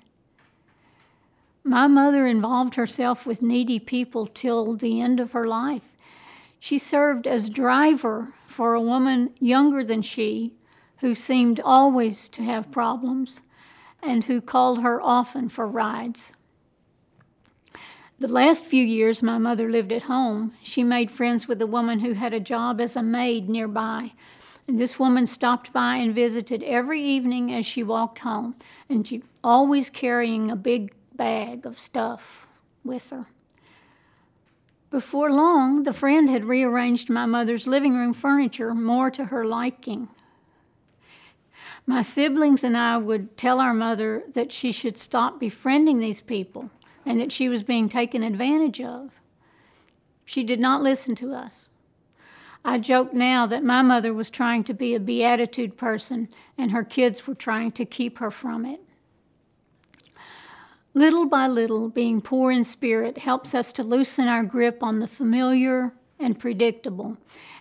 My 1.67 1.87
mother 1.87 2.27
involved 2.27 2.75
herself 2.75 3.25
with 3.25 3.41
needy 3.41 3.79
people 3.79 4.27
till 4.27 4.75
the 4.75 5.01
end 5.01 5.19
of 5.19 5.31
her 5.31 5.47
life. 5.47 5.97
She 6.59 6.77
served 6.77 7.25
as 7.25 7.49
driver 7.49 8.33
for 8.47 8.75
a 8.75 8.81
woman 8.81 9.33
younger 9.39 9.83
than 9.83 10.03
she 10.03 10.53
who 10.99 11.15
seemed 11.15 11.59
always 11.59 12.29
to 12.29 12.43
have 12.43 12.71
problems 12.71 13.41
and 14.03 14.25
who 14.25 14.41
called 14.41 14.83
her 14.83 15.01
often 15.01 15.49
for 15.49 15.67
rides. 15.67 16.33
The 18.19 18.27
last 18.27 18.63
few 18.63 18.83
years 18.83 19.23
my 19.23 19.39
mother 19.39 19.69
lived 19.69 19.91
at 19.91 20.03
home, 20.03 20.53
she 20.61 20.83
made 20.83 21.09
friends 21.09 21.47
with 21.47 21.59
a 21.61 21.67
woman 21.67 22.01
who 22.01 22.13
had 22.13 22.33
a 22.33 22.39
job 22.39 22.79
as 22.79 22.95
a 22.95 23.01
maid 23.01 23.49
nearby 23.49 24.11
and 24.67 24.79
this 24.79 24.99
woman 24.99 25.27
stopped 25.27 25.71
by 25.71 25.97
and 25.97 26.15
visited 26.15 26.63
every 26.63 27.01
evening 27.01 27.53
as 27.53 27.65
she 27.65 27.83
walked 27.83 28.19
home, 28.19 28.55
and 28.89 29.07
she 29.07 29.23
always 29.43 29.89
carrying 29.89 30.49
a 30.49 30.55
big 30.55 30.93
bag 31.17 31.65
of 31.65 31.77
stuff 31.77 32.47
with 32.83 33.09
her. 33.09 33.27
Before 34.89 35.31
long, 35.31 35.83
the 35.83 35.93
friend 35.93 36.29
had 36.29 36.45
rearranged 36.45 37.09
my 37.09 37.25
mother's 37.25 37.67
living 37.67 37.95
room 37.97 38.13
furniture 38.13 38.73
more 38.73 39.11
to 39.11 39.25
her 39.25 39.45
liking. 39.45 40.07
My 41.85 42.01
siblings 42.01 42.63
and 42.63 42.77
I 42.77 42.97
would 42.97 43.37
tell 43.37 43.59
our 43.59 43.73
mother 43.73 44.23
that 44.33 44.51
she 44.51 44.71
should 44.71 44.97
stop 44.97 45.39
befriending 45.39 45.99
these 45.99 46.21
people 46.21 46.69
and 47.05 47.19
that 47.19 47.31
she 47.31 47.49
was 47.49 47.61
being 47.61 47.89
taken 47.89 48.23
advantage 48.23 48.81
of. 48.81 49.11
She 50.23 50.43
did 50.43 50.59
not 50.59 50.81
listen 50.81 51.13
to 51.15 51.33
us. 51.33 51.69
I 52.63 52.79
joke 52.79 53.13
now 53.13 53.45
that 53.45 53.63
my 53.63 53.83
mother 53.83 54.11
was 54.13 54.31
trying 54.31 54.63
to 54.63 54.73
be 54.73 54.95
a 54.95 54.99
beatitude 54.99 55.77
person 55.77 56.29
and 56.57 56.71
her 56.71 56.83
kids 56.83 57.27
were 57.27 57.35
trying 57.35 57.71
to 57.73 57.85
keep 57.85 58.17
her 58.17 58.31
from 58.31 58.65
it. 58.65 58.81
Little 60.97 61.25
by 61.25 61.45
little, 61.45 61.89
being 61.89 62.21
poor 62.21 62.51
in 62.51 62.63
spirit 62.63 63.17
helps 63.17 63.53
us 63.53 63.73
to 63.73 63.83
loosen 63.83 64.29
our 64.29 64.45
grip 64.45 64.81
on 64.81 65.01
the 65.01 65.09
familiar 65.09 65.93
and 66.17 66.39
predictable 66.39 67.17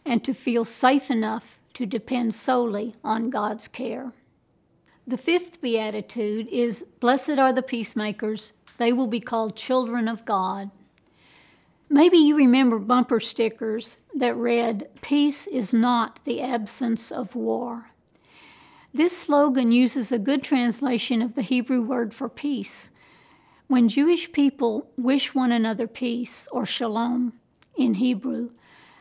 and 0.07 0.23
to 0.23 0.33
feel 0.33 0.65
safe 0.65 1.11
enough 1.11 1.59
to 1.75 1.85
depend 1.85 2.33
solely 2.33 2.95
on 3.03 3.31
God's 3.31 3.67
care. 3.67 4.13
The 5.05 5.17
fifth 5.17 5.61
beatitude 5.61 6.47
is 6.47 6.87
Blessed 7.01 7.41
are 7.41 7.53
the 7.53 7.61
peacemakers, 7.61 8.53
they 8.79 8.93
will 8.93 9.09
be 9.09 9.19
called 9.19 9.57
children 9.57 10.07
of 10.07 10.25
God. 10.25 10.71
Maybe 11.89 12.19
you 12.19 12.37
remember 12.37 12.79
bumper 12.79 13.19
stickers 13.19 13.97
that 14.15 14.37
read, 14.37 14.89
Peace 15.03 15.49
is 15.49 15.75
not 15.75 16.21
the 16.25 16.41
absence 16.41 17.11
of 17.11 17.35
war. 17.35 17.91
This 18.93 19.19
slogan 19.19 19.73
uses 19.73 20.13
a 20.13 20.21
good 20.21 20.45
translation 20.45 21.21
of 21.21 21.35
the 21.35 21.43
Hebrew 21.43 21.83
word 21.83 22.15
for 22.15 22.29
peace. 22.29 22.91
When 23.67 23.89
Jewish 23.89 24.31
people 24.31 24.89
wish 24.97 25.35
one 25.35 25.51
another 25.51 25.87
peace, 25.87 26.47
or 26.53 26.67
shalom 26.67 27.33
in 27.77 27.95
Hebrew, 27.95 28.51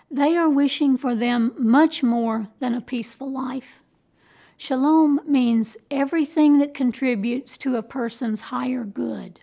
they 0.10 0.38
are 0.38 0.50
wishing 0.50 0.98
for 0.98 1.16
them 1.16 1.54
much 1.58 2.02
more 2.02 2.48
than 2.60 2.74
a 2.74 2.82
peaceful 2.82 3.32
life. 3.32 3.82
Shalom 4.56 5.20
means 5.26 5.76
everything 5.92 6.60
that 6.60 6.74
contributes 6.74 7.58
to 7.58 7.76
a 7.76 7.84
person's 7.84 8.42
higher 8.42 8.86
good. 8.86 9.42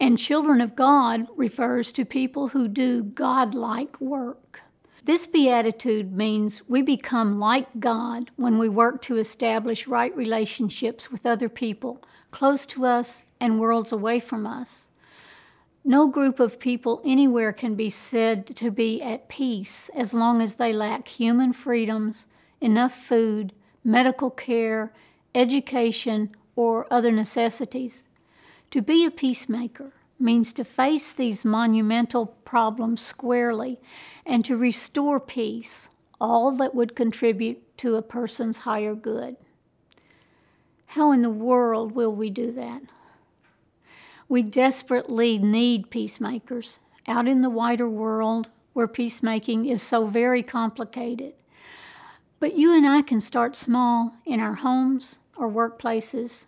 And 0.00 0.18
children 0.18 0.60
of 0.60 0.74
God 0.74 1.26
refers 1.36 1.92
to 1.92 2.04
people 2.04 2.48
who 2.48 2.66
do 2.66 3.04
God-like 3.04 4.00
work. 4.00 4.62
This 5.04 5.26
beatitude 5.26 6.12
means 6.12 6.68
we 6.68 6.82
become 6.82 7.38
like 7.38 7.80
God 7.80 8.30
when 8.36 8.58
we 8.58 8.68
work 8.68 9.00
to 9.02 9.16
establish 9.16 9.86
right 9.86 10.14
relationships 10.14 11.10
with 11.10 11.24
other 11.24 11.48
people 11.48 12.02
close 12.30 12.66
to 12.66 12.84
us 12.84 13.24
and 13.40 13.58
worlds 13.58 13.92
away 13.92 14.20
from 14.20 14.46
us. 14.46 14.88
No 15.84 16.06
group 16.06 16.38
of 16.38 16.60
people 16.60 17.00
anywhere 17.04 17.52
can 17.52 17.74
be 17.74 17.88
said 17.88 18.46
to 18.56 18.70
be 18.70 19.00
at 19.00 19.28
peace 19.28 19.88
as 19.94 20.12
long 20.12 20.42
as 20.42 20.56
they 20.56 20.72
lack 20.72 21.08
human 21.08 21.54
freedoms, 21.54 22.28
enough 22.60 22.94
food, 22.94 23.54
medical 23.82 24.30
care, 24.30 24.92
education, 25.34 26.36
or 26.54 26.86
other 26.92 27.10
necessities. 27.10 28.04
To 28.72 28.82
be 28.82 29.06
a 29.06 29.10
peacemaker 29.10 29.92
means 30.20 30.52
to 30.52 30.64
face 30.64 31.12
these 31.12 31.44
monumental 31.44 32.26
problems 32.26 33.00
squarely 33.00 33.80
and 34.26 34.44
to 34.44 34.56
restore 34.56 35.18
peace, 35.18 35.88
all 36.20 36.52
that 36.52 36.74
would 36.74 36.94
contribute 36.94 37.76
to 37.78 37.96
a 37.96 38.02
person's 38.02 38.58
higher 38.58 38.94
good. 38.94 39.36
How 40.86 41.12
in 41.12 41.22
the 41.22 41.30
world 41.30 41.92
will 41.92 42.12
we 42.14 42.30
do 42.30 42.52
that? 42.52 42.82
We 44.28 44.42
desperately 44.42 45.38
need 45.38 45.90
peacemakers 45.90 46.78
out 47.06 47.26
in 47.26 47.42
the 47.42 47.50
wider 47.50 47.88
world 47.88 48.48
where 48.72 48.88
peacemaking 48.88 49.66
is 49.66 49.82
so 49.82 50.06
very 50.06 50.42
complicated. 50.42 51.34
But 52.38 52.54
you 52.54 52.74
and 52.74 52.86
I 52.86 53.02
can 53.02 53.20
start 53.20 53.56
small 53.56 54.14
in 54.24 54.40
our 54.40 54.54
homes 54.54 55.18
or 55.36 55.50
workplaces 55.50 56.46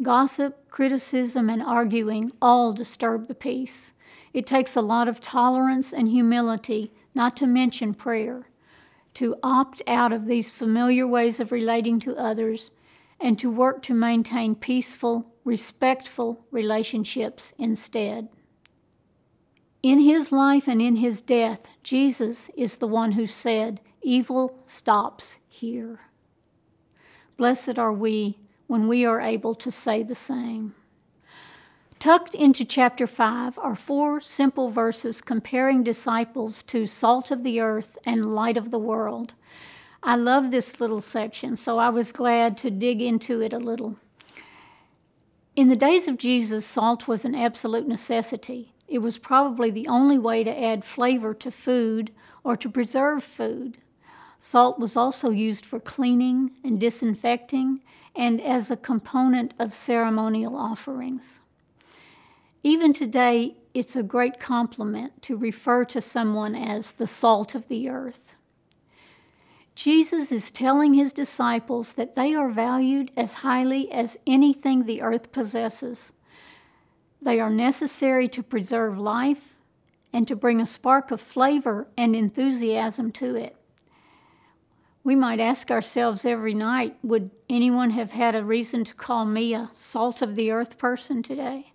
Gossip, 0.00 0.68
criticism, 0.70 1.50
and 1.50 1.62
arguing 1.62 2.30
all 2.40 2.72
disturb 2.72 3.26
the 3.26 3.34
peace. 3.34 3.92
It 4.32 4.46
takes 4.46 4.76
a 4.76 4.80
lot 4.80 5.08
of 5.08 5.20
tolerance 5.20 5.92
and 5.92 6.08
humility, 6.08 6.92
not 7.14 7.36
to 7.38 7.46
mention 7.46 7.94
prayer, 7.94 8.48
to 9.14 9.36
opt 9.42 9.82
out 9.88 10.12
of 10.12 10.26
these 10.26 10.52
familiar 10.52 11.06
ways 11.06 11.40
of 11.40 11.50
relating 11.50 11.98
to 12.00 12.16
others 12.16 12.70
and 13.20 13.38
to 13.40 13.50
work 13.50 13.82
to 13.82 13.94
maintain 13.94 14.54
peaceful, 14.54 15.34
respectful 15.44 16.44
relationships 16.52 17.52
instead. 17.58 18.28
In 19.82 20.00
his 20.00 20.30
life 20.30 20.68
and 20.68 20.80
in 20.80 20.96
his 20.96 21.20
death, 21.20 21.60
Jesus 21.82 22.50
is 22.56 22.76
the 22.76 22.86
one 22.86 23.12
who 23.12 23.26
said, 23.26 23.80
Evil 24.02 24.60
stops 24.66 25.36
here. 25.48 26.00
Blessed 27.36 27.78
are 27.78 27.92
we 27.92 28.38
when 28.68 28.86
we 28.86 29.04
are 29.04 29.20
able 29.20 29.56
to 29.56 29.70
say 29.70 30.04
the 30.04 30.14
same. 30.14 30.74
Tucked 31.98 32.36
into 32.36 32.64
chapter 32.64 33.08
5 33.08 33.58
are 33.58 33.74
four 33.74 34.20
simple 34.20 34.70
verses 34.70 35.20
comparing 35.20 35.82
disciples 35.82 36.62
to 36.62 36.86
salt 36.86 37.32
of 37.32 37.42
the 37.42 37.60
earth 37.60 37.98
and 38.04 38.36
light 38.36 38.56
of 38.56 38.70
the 38.70 38.78
world. 38.78 39.34
I 40.00 40.14
love 40.14 40.52
this 40.52 40.80
little 40.80 41.00
section, 41.00 41.56
so 41.56 41.78
I 41.78 41.88
was 41.88 42.12
glad 42.12 42.56
to 42.58 42.70
dig 42.70 43.02
into 43.02 43.40
it 43.40 43.52
a 43.52 43.58
little. 43.58 43.96
In 45.56 45.68
the 45.68 45.74
days 45.74 46.06
of 46.06 46.18
Jesus, 46.18 46.64
salt 46.64 47.08
was 47.08 47.24
an 47.24 47.34
absolute 47.34 47.88
necessity. 47.88 48.74
It 48.86 48.98
was 48.98 49.18
probably 49.18 49.72
the 49.72 49.88
only 49.88 50.18
way 50.18 50.44
to 50.44 50.64
add 50.64 50.84
flavor 50.84 51.34
to 51.34 51.50
food 51.50 52.12
or 52.44 52.56
to 52.56 52.68
preserve 52.68 53.24
food. 53.24 53.78
Salt 54.38 54.78
was 54.78 54.96
also 54.96 55.30
used 55.30 55.66
for 55.66 55.80
cleaning 55.80 56.52
and 56.62 56.80
disinfecting 56.80 57.80
and 58.14 58.40
as 58.40 58.70
a 58.70 58.76
component 58.76 59.54
of 59.58 59.74
ceremonial 59.74 60.56
offerings. 60.56 61.40
Even 62.62 62.92
today, 62.92 63.56
it's 63.74 63.96
a 63.96 64.02
great 64.02 64.40
compliment 64.40 65.22
to 65.22 65.36
refer 65.36 65.84
to 65.84 66.00
someone 66.00 66.54
as 66.54 66.92
the 66.92 67.06
salt 67.06 67.54
of 67.54 67.68
the 67.68 67.88
earth. 67.88 68.34
Jesus 69.76 70.32
is 70.32 70.50
telling 70.50 70.94
his 70.94 71.12
disciples 71.12 71.92
that 71.92 72.16
they 72.16 72.34
are 72.34 72.50
valued 72.50 73.12
as 73.16 73.34
highly 73.34 73.90
as 73.92 74.18
anything 74.26 74.84
the 74.84 75.02
earth 75.02 75.30
possesses. 75.30 76.12
They 77.22 77.38
are 77.38 77.50
necessary 77.50 78.26
to 78.28 78.42
preserve 78.42 78.98
life 78.98 79.54
and 80.12 80.26
to 80.26 80.34
bring 80.34 80.60
a 80.60 80.66
spark 80.66 81.12
of 81.12 81.20
flavor 81.20 81.86
and 81.96 82.16
enthusiasm 82.16 83.12
to 83.12 83.36
it. 83.36 83.54
We 85.04 85.14
might 85.14 85.40
ask 85.40 85.70
ourselves 85.70 86.24
every 86.24 86.54
night 86.54 86.96
would 87.02 87.30
anyone 87.48 87.90
have 87.90 88.10
had 88.10 88.34
a 88.34 88.44
reason 88.44 88.84
to 88.84 88.94
call 88.94 89.24
me 89.24 89.54
a 89.54 89.70
salt 89.72 90.22
of 90.22 90.34
the 90.34 90.50
earth 90.50 90.76
person 90.78 91.22
today? 91.22 91.72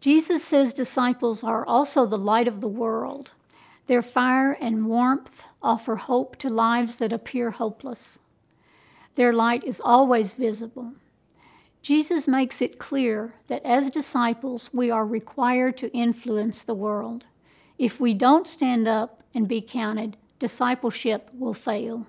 Jesus 0.00 0.44
says 0.44 0.74
disciples 0.74 1.42
are 1.42 1.64
also 1.64 2.06
the 2.06 2.18
light 2.18 2.48
of 2.48 2.60
the 2.60 2.68
world. 2.68 3.32
Their 3.86 4.02
fire 4.02 4.52
and 4.52 4.86
warmth 4.86 5.44
offer 5.62 5.96
hope 5.96 6.36
to 6.36 6.50
lives 6.50 6.96
that 6.96 7.12
appear 7.12 7.52
hopeless. 7.52 8.18
Their 9.14 9.32
light 9.32 9.64
is 9.64 9.80
always 9.82 10.32
visible. 10.32 10.92
Jesus 11.82 12.26
makes 12.26 12.62
it 12.62 12.78
clear 12.78 13.34
that 13.48 13.64
as 13.64 13.90
disciples, 13.90 14.70
we 14.72 14.90
are 14.90 15.06
required 15.06 15.76
to 15.78 15.92
influence 15.92 16.62
the 16.62 16.74
world. 16.74 17.26
If 17.78 18.00
we 18.00 18.14
don't 18.14 18.48
stand 18.48 18.88
up 18.88 19.22
and 19.34 19.46
be 19.46 19.60
counted, 19.60 20.16
discipleship 20.38 21.30
will 21.32 21.54
fail. 21.54 22.06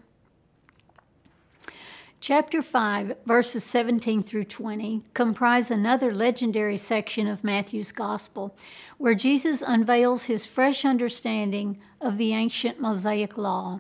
Chapter 2.28 2.64
5, 2.64 3.18
verses 3.28 3.64
17 3.64 4.24
through 4.24 4.46
20, 4.46 5.04
comprise 5.14 5.70
another 5.70 6.12
legendary 6.12 6.78
section 6.78 7.28
of 7.28 7.44
Matthew's 7.44 7.92
Gospel, 7.92 8.56
where 8.98 9.14
Jesus 9.14 9.62
unveils 9.62 10.24
his 10.24 10.44
fresh 10.44 10.86
understanding 10.86 11.78
of 12.02 12.18
the 12.18 12.34
ancient 12.34 12.82
Mosaic 12.82 13.38
Law. 13.38 13.80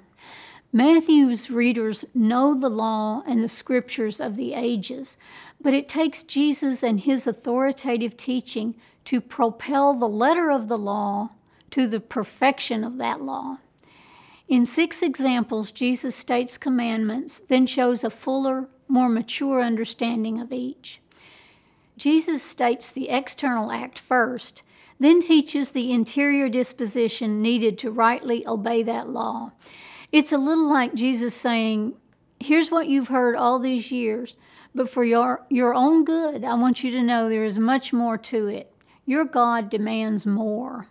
Matthew's 0.71 1.49
readers 1.49 2.05
know 2.13 2.53
the 2.53 2.69
law 2.69 3.23
and 3.25 3.41
the 3.41 3.49
scriptures 3.49 4.19
of 4.19 4.35
the 4.35 4.53
ages, 4.53 5.17
but 5.59 5.73
it 5.73 5.89
takes 5.89 6.21
Jesus 6.21 6.83
and 6.83 6.99
his 6.99 7.25
authoritative 7.25 8.15
teaching 8.15 8.75
to 9.05 9.21
propel 9.21 9.95
the 9.95 10.07
letter 10.07 10.51
of 10.51 10.67
the 10.67 10.77
law 10.77 11.31
to 11.71 11.87
the 11.87 11.99
perfection 11.99 12.83
of 12.83 12.97
that 12.97 13.21
law. 13.21 13.57
In 14.47 14.65
six 14.65 15.01
examples, 15.01 15.71
Jesus 15.71 16.15
states 16.15 16.57
commandments, 16.57 17.41
then 17.47 17.65
shows 17.65 18.03
a 18.03 18.09
fuller, 18.09 18.69
more 18.87 19.09
mature 19.09 19.61
understanding 19.61 20.39
of 20.39 20.53
each. 20.53 21.01
Jesus 21.97 22.43
states 22.43 22.91
the 22.91 23.09
external 23.09 23.71
act 23.71 23.97
first, 23.97 24.61
then 24.99 25.21
teaches 25.21 25.71
the 25.71 25.91
interior 25.91 26.47
disposition 26.47 27.41
needed 27.41 27.77
to 27.79 27.91
rightly 27.91 28.45
obey 28.45 28.83
that 28.83 29.09
law. 29.09 29.51
It's 30.11 30.31
a 30.31 30.37
little 30.37 30.69
like 30.69 30.93
Jesus 30.93 31.33
saying, 31.33 31.95
Here's 32.39 32.69
what 32.69 32.87
you've 32.87 33.07
heard 33.07 33.35
all 33.35 33.59
these 33.59 33.91
years, 33.91 34.37
but 34.75 34.89
for 34.89 35.03
your, 35.03 35.45
your 35.49 35.73
own 35.73 36.03
good, 36.03 36.43
I 36.43 36.53
want 36.55 36.83
you 36.83 36.91
to 36.91 37.01
know 37.01 37.27
there 37.27 37.45
is 37.45 37.57
much 37.57 37.93
more 37.93 38.17
to 38.17 38.47
it. 38.47 38.71
Your 39.05 39.25
God 39.25 39.69
demands 39.69 40.27
more. 40.27 40.87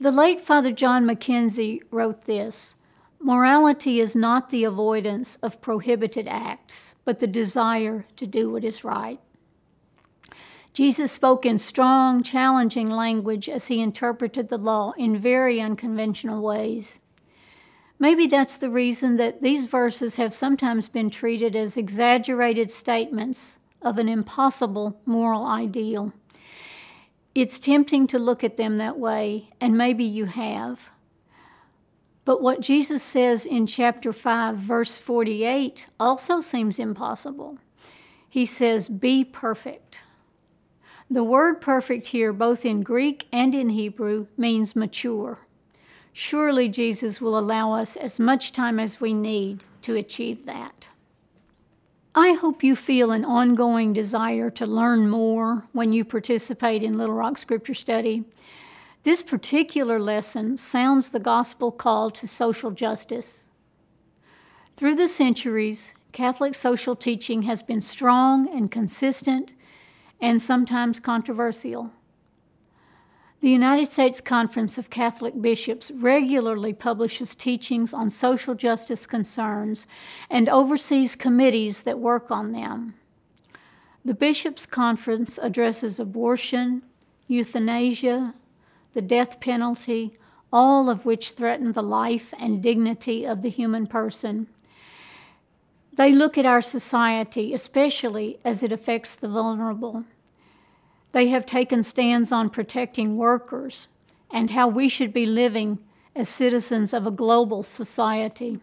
The 0.00 0.12
late 0.12 0.40
Father 0.40 0.70
John 0.70 1.04
McKenzie 1.04 1.82
wrote 1.90 2.26
this 2.26 2.76
Morality 3.18 3.98
is 3.98 4.14
not 4.14 4.50
the 4.50 4.62
avoidance 4.62 5.34
of 5.42 5.60
prohibited 5.60 6.28
acts, 6.28 6.94
but 7.04 7.18
the 7.18 7.26
desire 7.26 8.06
to 8.14 8.24
do 8.24 8.48
what 8.48 8.62
is 8.62 8.84
right. 8.84 9.18
Jesus 10.72 11.10
spoke 11.10 11.44
in 11.44 11.58
strong, 11.58 12.22
challenging 12.22 12.86
language 12.86 13.48
as 13.48 13.66
he 13.66 13.82
interpreted 13.82 14.48
the 14.48 14.56
law 14.56 14.92
in 14.96 15.16
very 15.16 15.60
unconventional 15.60 16.40
ways. 16.40 17.00
Maybe 17.98 18.28
that's 18.28 18.56
the 18.56 18.70
reason 18.70 19.16
that 19.16 19.42
these 19.42 19.66
verses 19.66 20.14
have 20.14 20.32
sometimes 20.32 20.86
been 20.86 21.10
treated 21.10 21.56
as 21.56 21.76
exaggerated 21.76 22.70
statements 22.70 23.58
of 23.82 23.98
an 23.98 24.08
impossible 24.08 25.00
moral 25.04 25.44
ideal. 25.44 26.12
It's 27.38 27.60
tempting 27.60 28.08
to 28.08 28.18
look 28.18 28.42
at 28.42 28.56
them 28.56 28.78
that 28.78 28.98
way, 28.98 29.50
and 29.60 29.78
maybe 29.78 30.02
you 30.02 30.24
have. 30.24 30.90
But 32.24 32.42
what 32.42 32.60
Jesus 32.60 33.00
says 33.00 33.46
in 33.46 33.68
chapter 33.68 34.12
5, 34.12 34.56
verse 34.56 34.98
48, 34.98 35.86
also 36.00 36.40
seems 36.40 36.80
impossible. 36.80 37.58
He 38.28 38.44
says, 38.44 38.88
Be 38.88 39.22
perfect. 39.22 40.02
The 41.08 41.22
word 41.22 41.60
perfect 41.60 42.08
here, 42.08 42.32
both 42.32 42.64
in 42.64 42.82
Greek 42.82 43.28
and 43.30 43.54
in 43.54 43.68
Hebrew, 43.68 44.26
means 44.36 44.74
mature. 44.74 45.38
Surely 46.12 46.68
Jesus 46.68 47.20
will 47.20 47.38
allow 47.38 47.72
us 47.72 47.94
as 47.94 48.18
much 48.18 48.50
time 48.50 48.80
as 48.80 49.00
we 49.00 49.14
need 49.14 49.62
to 49.82 49.94
achieve 49.94 50.44
that. 50.46 50.88
I 52.20 52.32
hope 52.32 52.64
you 52.64 52.74
feel 52.74 53.12
an 53.12 53.24
ongoing 53.24 53.92
desire 53.92 54.50
to 54.50 54.66
learn 54.66 55.08
more 55.08 55.68
when 55.70 55.92
you 55.92 56.04
participate 56.04 56.82
in 56.82 56.98
Little 56.98 57.14
Rock 57.14 57.38
Scripture 57.38 57.74
Study. 57.74 58.24
This 59.04 59.22
particular 59.22 60.00
lesson 60.00 60.56
sounds 60.56 61.10
the 61.10 61.20
gospel 61.20 61.70
call 61.70 62.10
to 62.10 62.26
social 62.26 62.72
justice. 62.72 63.44
Through 64.76 64.96
the 64.96 65.06
centuries, 65.06 65.94
Catholic 66.10 66.56
social 66.56 66.96
teaching 66.96 67.42
has 67.42 67.62
been 67.62 67.80
strong 67.80 68.48
and 68.48 68.68
consistent 68.68 69.54
and 70.20 70.42
sometimes 70.42 70.98
controversial. 70.98 71.92
The 73.40 73.50
United 73.50 73.86
States 73.86 74.20
Conference 74.20 74.78
of 74.78 74.90
Catholic 74.90 75.40
Bishops 75.40 75.92
regularly 75.92 76.72
publishes 76.72 77.36
teachings 77.36 77.94
on 77.94 78.10
social 78.10 78.56
justice 78.56 79.06
concerns 79.06 79.86
and 80.28 80.48
oversees 80.48 81.14
committees 81.14 81.82
that 81.82 82.00
work 82.00 82.32
on 82.32 82.50
them. 82.50 82.94
The 84.04 84.14
Bishops' 84.14 84.66
Conference 84.66 85.38
addresses 85.40 86.00
abortion, 86.00 86.82
euthanasia, 87.28 88.34
the 88.94 89.02
death 89.02 89.38
penalty, 89.38 90.18
all 90.52 90.90
of 90.90 91.04
which 91.04 91.32
threaten 91.32 91.72
the 91.72 91.82
life 91.82 92.34
and 92.40 92.60
dignity 92.60 93.24
of 93.24 93.42
the 93.42 93.50
human 93.50 93.86
person. 93.86 94.48
They 95.92 96.10
look 96.10 96.36
at 96.36 96.46
our 96.46 96.62
society, 96.62 97.54
especially 97.54 98.40
as 98.44 98.64
it 98.64 98.72
affects 98.72 99.14
the 99.14 99.28
vulnerable. 99.28 100.04
They 101.12 101.28
have 101.28 101.46
taken 101.46 101.82
stands 101.82 102.32
on 102.32 102.50
protecting 102.50 103.16
workers 103.16 103.88
and 104.30 104.50
how 104.50 104.68
we 104.68 104.88
should 104.88 105.12
be 105.12 105.26
living 105.26 105.78
as 106.14 106.28
citizens 106.28 106.92
of 106.92 107.06
a 107.06 107.10
global 107.10 107.62
society. 107.62 108.60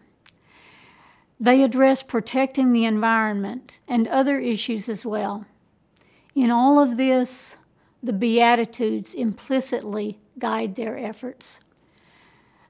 They 1.40 1.62
address 1.62 2.02
protecting 2.02 2.72
the 2.72 2.84
environment 2.84 3.80
and 3.88 4.08
other 4.08 4.38
issues 4.38 4.88
as 4.88 5.04
well. 5.04 5.46
In 6.34 6.50
all 6.50 6.78
of 6.78 6.96
this, 6.96 7.56
the 8.02 8.12
Beatitudes 8.12 9.14
implicitly 9.14 10.18
guide 10.38 10.76
their 10.76 10.96
efforts. 10.96 11.60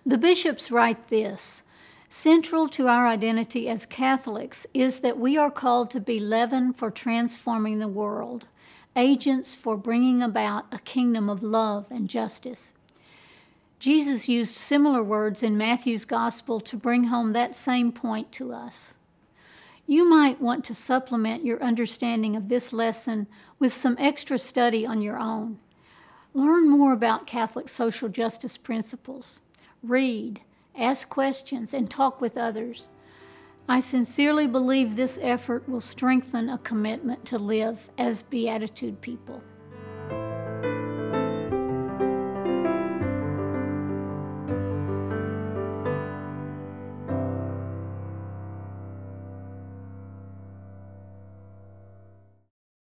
The 0.05 0.19
bishops 0.19 0.71
write 0.71 1.09
this 1.09 1.62
Central 2.09 2.69
to 2.69 2.87
our 2.87 3.07
identity 3.07 3.69
as 3.69 3.85
Catholics 3.85 4.67
is 4.73 5.01
that 5.01 5.19
we 5.19 5.37
are 5.37 5.51
called 5.51 5.91
to 5.91 6.01
be 6.01 6.21
leaven 6.21 6.73
for 6.73 6.91
transforming 6.91 7.81
the 7.81 7.89
world 7.89 8.47
agents 8.96 9.54
for 9.54 9.76
bringing 9.76 10.22
about 10.22 10.66
a 10.72 10.78
kingdom 10.78 11.28
of 11.28 11.42
love 11.42 11.87
and 11.90 12.09
justice. 12.09 12.72
Jesus 13.78 14.28
used 14.28 14.56
similar 14.56 15.02
words 15.02 15.42
in 15.42 15.59
Matthew's 15.59 16.04
gospel 16.04 16.61
to 16.61 16.76
bring 16.76 17.04
home 17.04 17.32
that 17.32 17.54
same 17.54 17.92
point 17.92 18.32
to 18.32 18.52
us. 18.52 18.94
You 19.87 20.09
might 20.09 20.40
want 20.40 20.64
to 20.64 20.74
supplement 20.74 21.44
your 21.44 21.62
understanding 21.62 22.35
of 22.35 22.48
this 22.48 22.72
lesson 22.72 23.26
with 23.59 23.72
some 23.72 23.96
extra 23.98 24.38
study 24.38 24.85
on 24.85 25.02
your 25.02 25.18
own. 25.18 25.59
Learn 26.35 26.68
more 26.68 26.92
about 26.92 27.26
Catholic 27.26 27.68
social 27.68 28.09
justice 28.09 28.56
principles. 28.56 29.40
Read, 29.82 30.40
ask 30.76 31.09
questions, 31.09 31.72
and 31.72 31.88
talk 31.88 32.20
with 32.20 32.37
others. 32.37 32.88
I 33.68 33.81
sincerely 33.81 34.46
believe 34.46 34.94
this 34.94 35.18
effort 35.20 35.68
will 35.68 35.81
strengthen 35.81 36.50
a 36.50 36.59
commitment 36.59 37.24
to 37.26 37.38
live 37.38 37.90
as 37.98 38.22
Beatitude 38.22 39.00
people. 39.00 39.42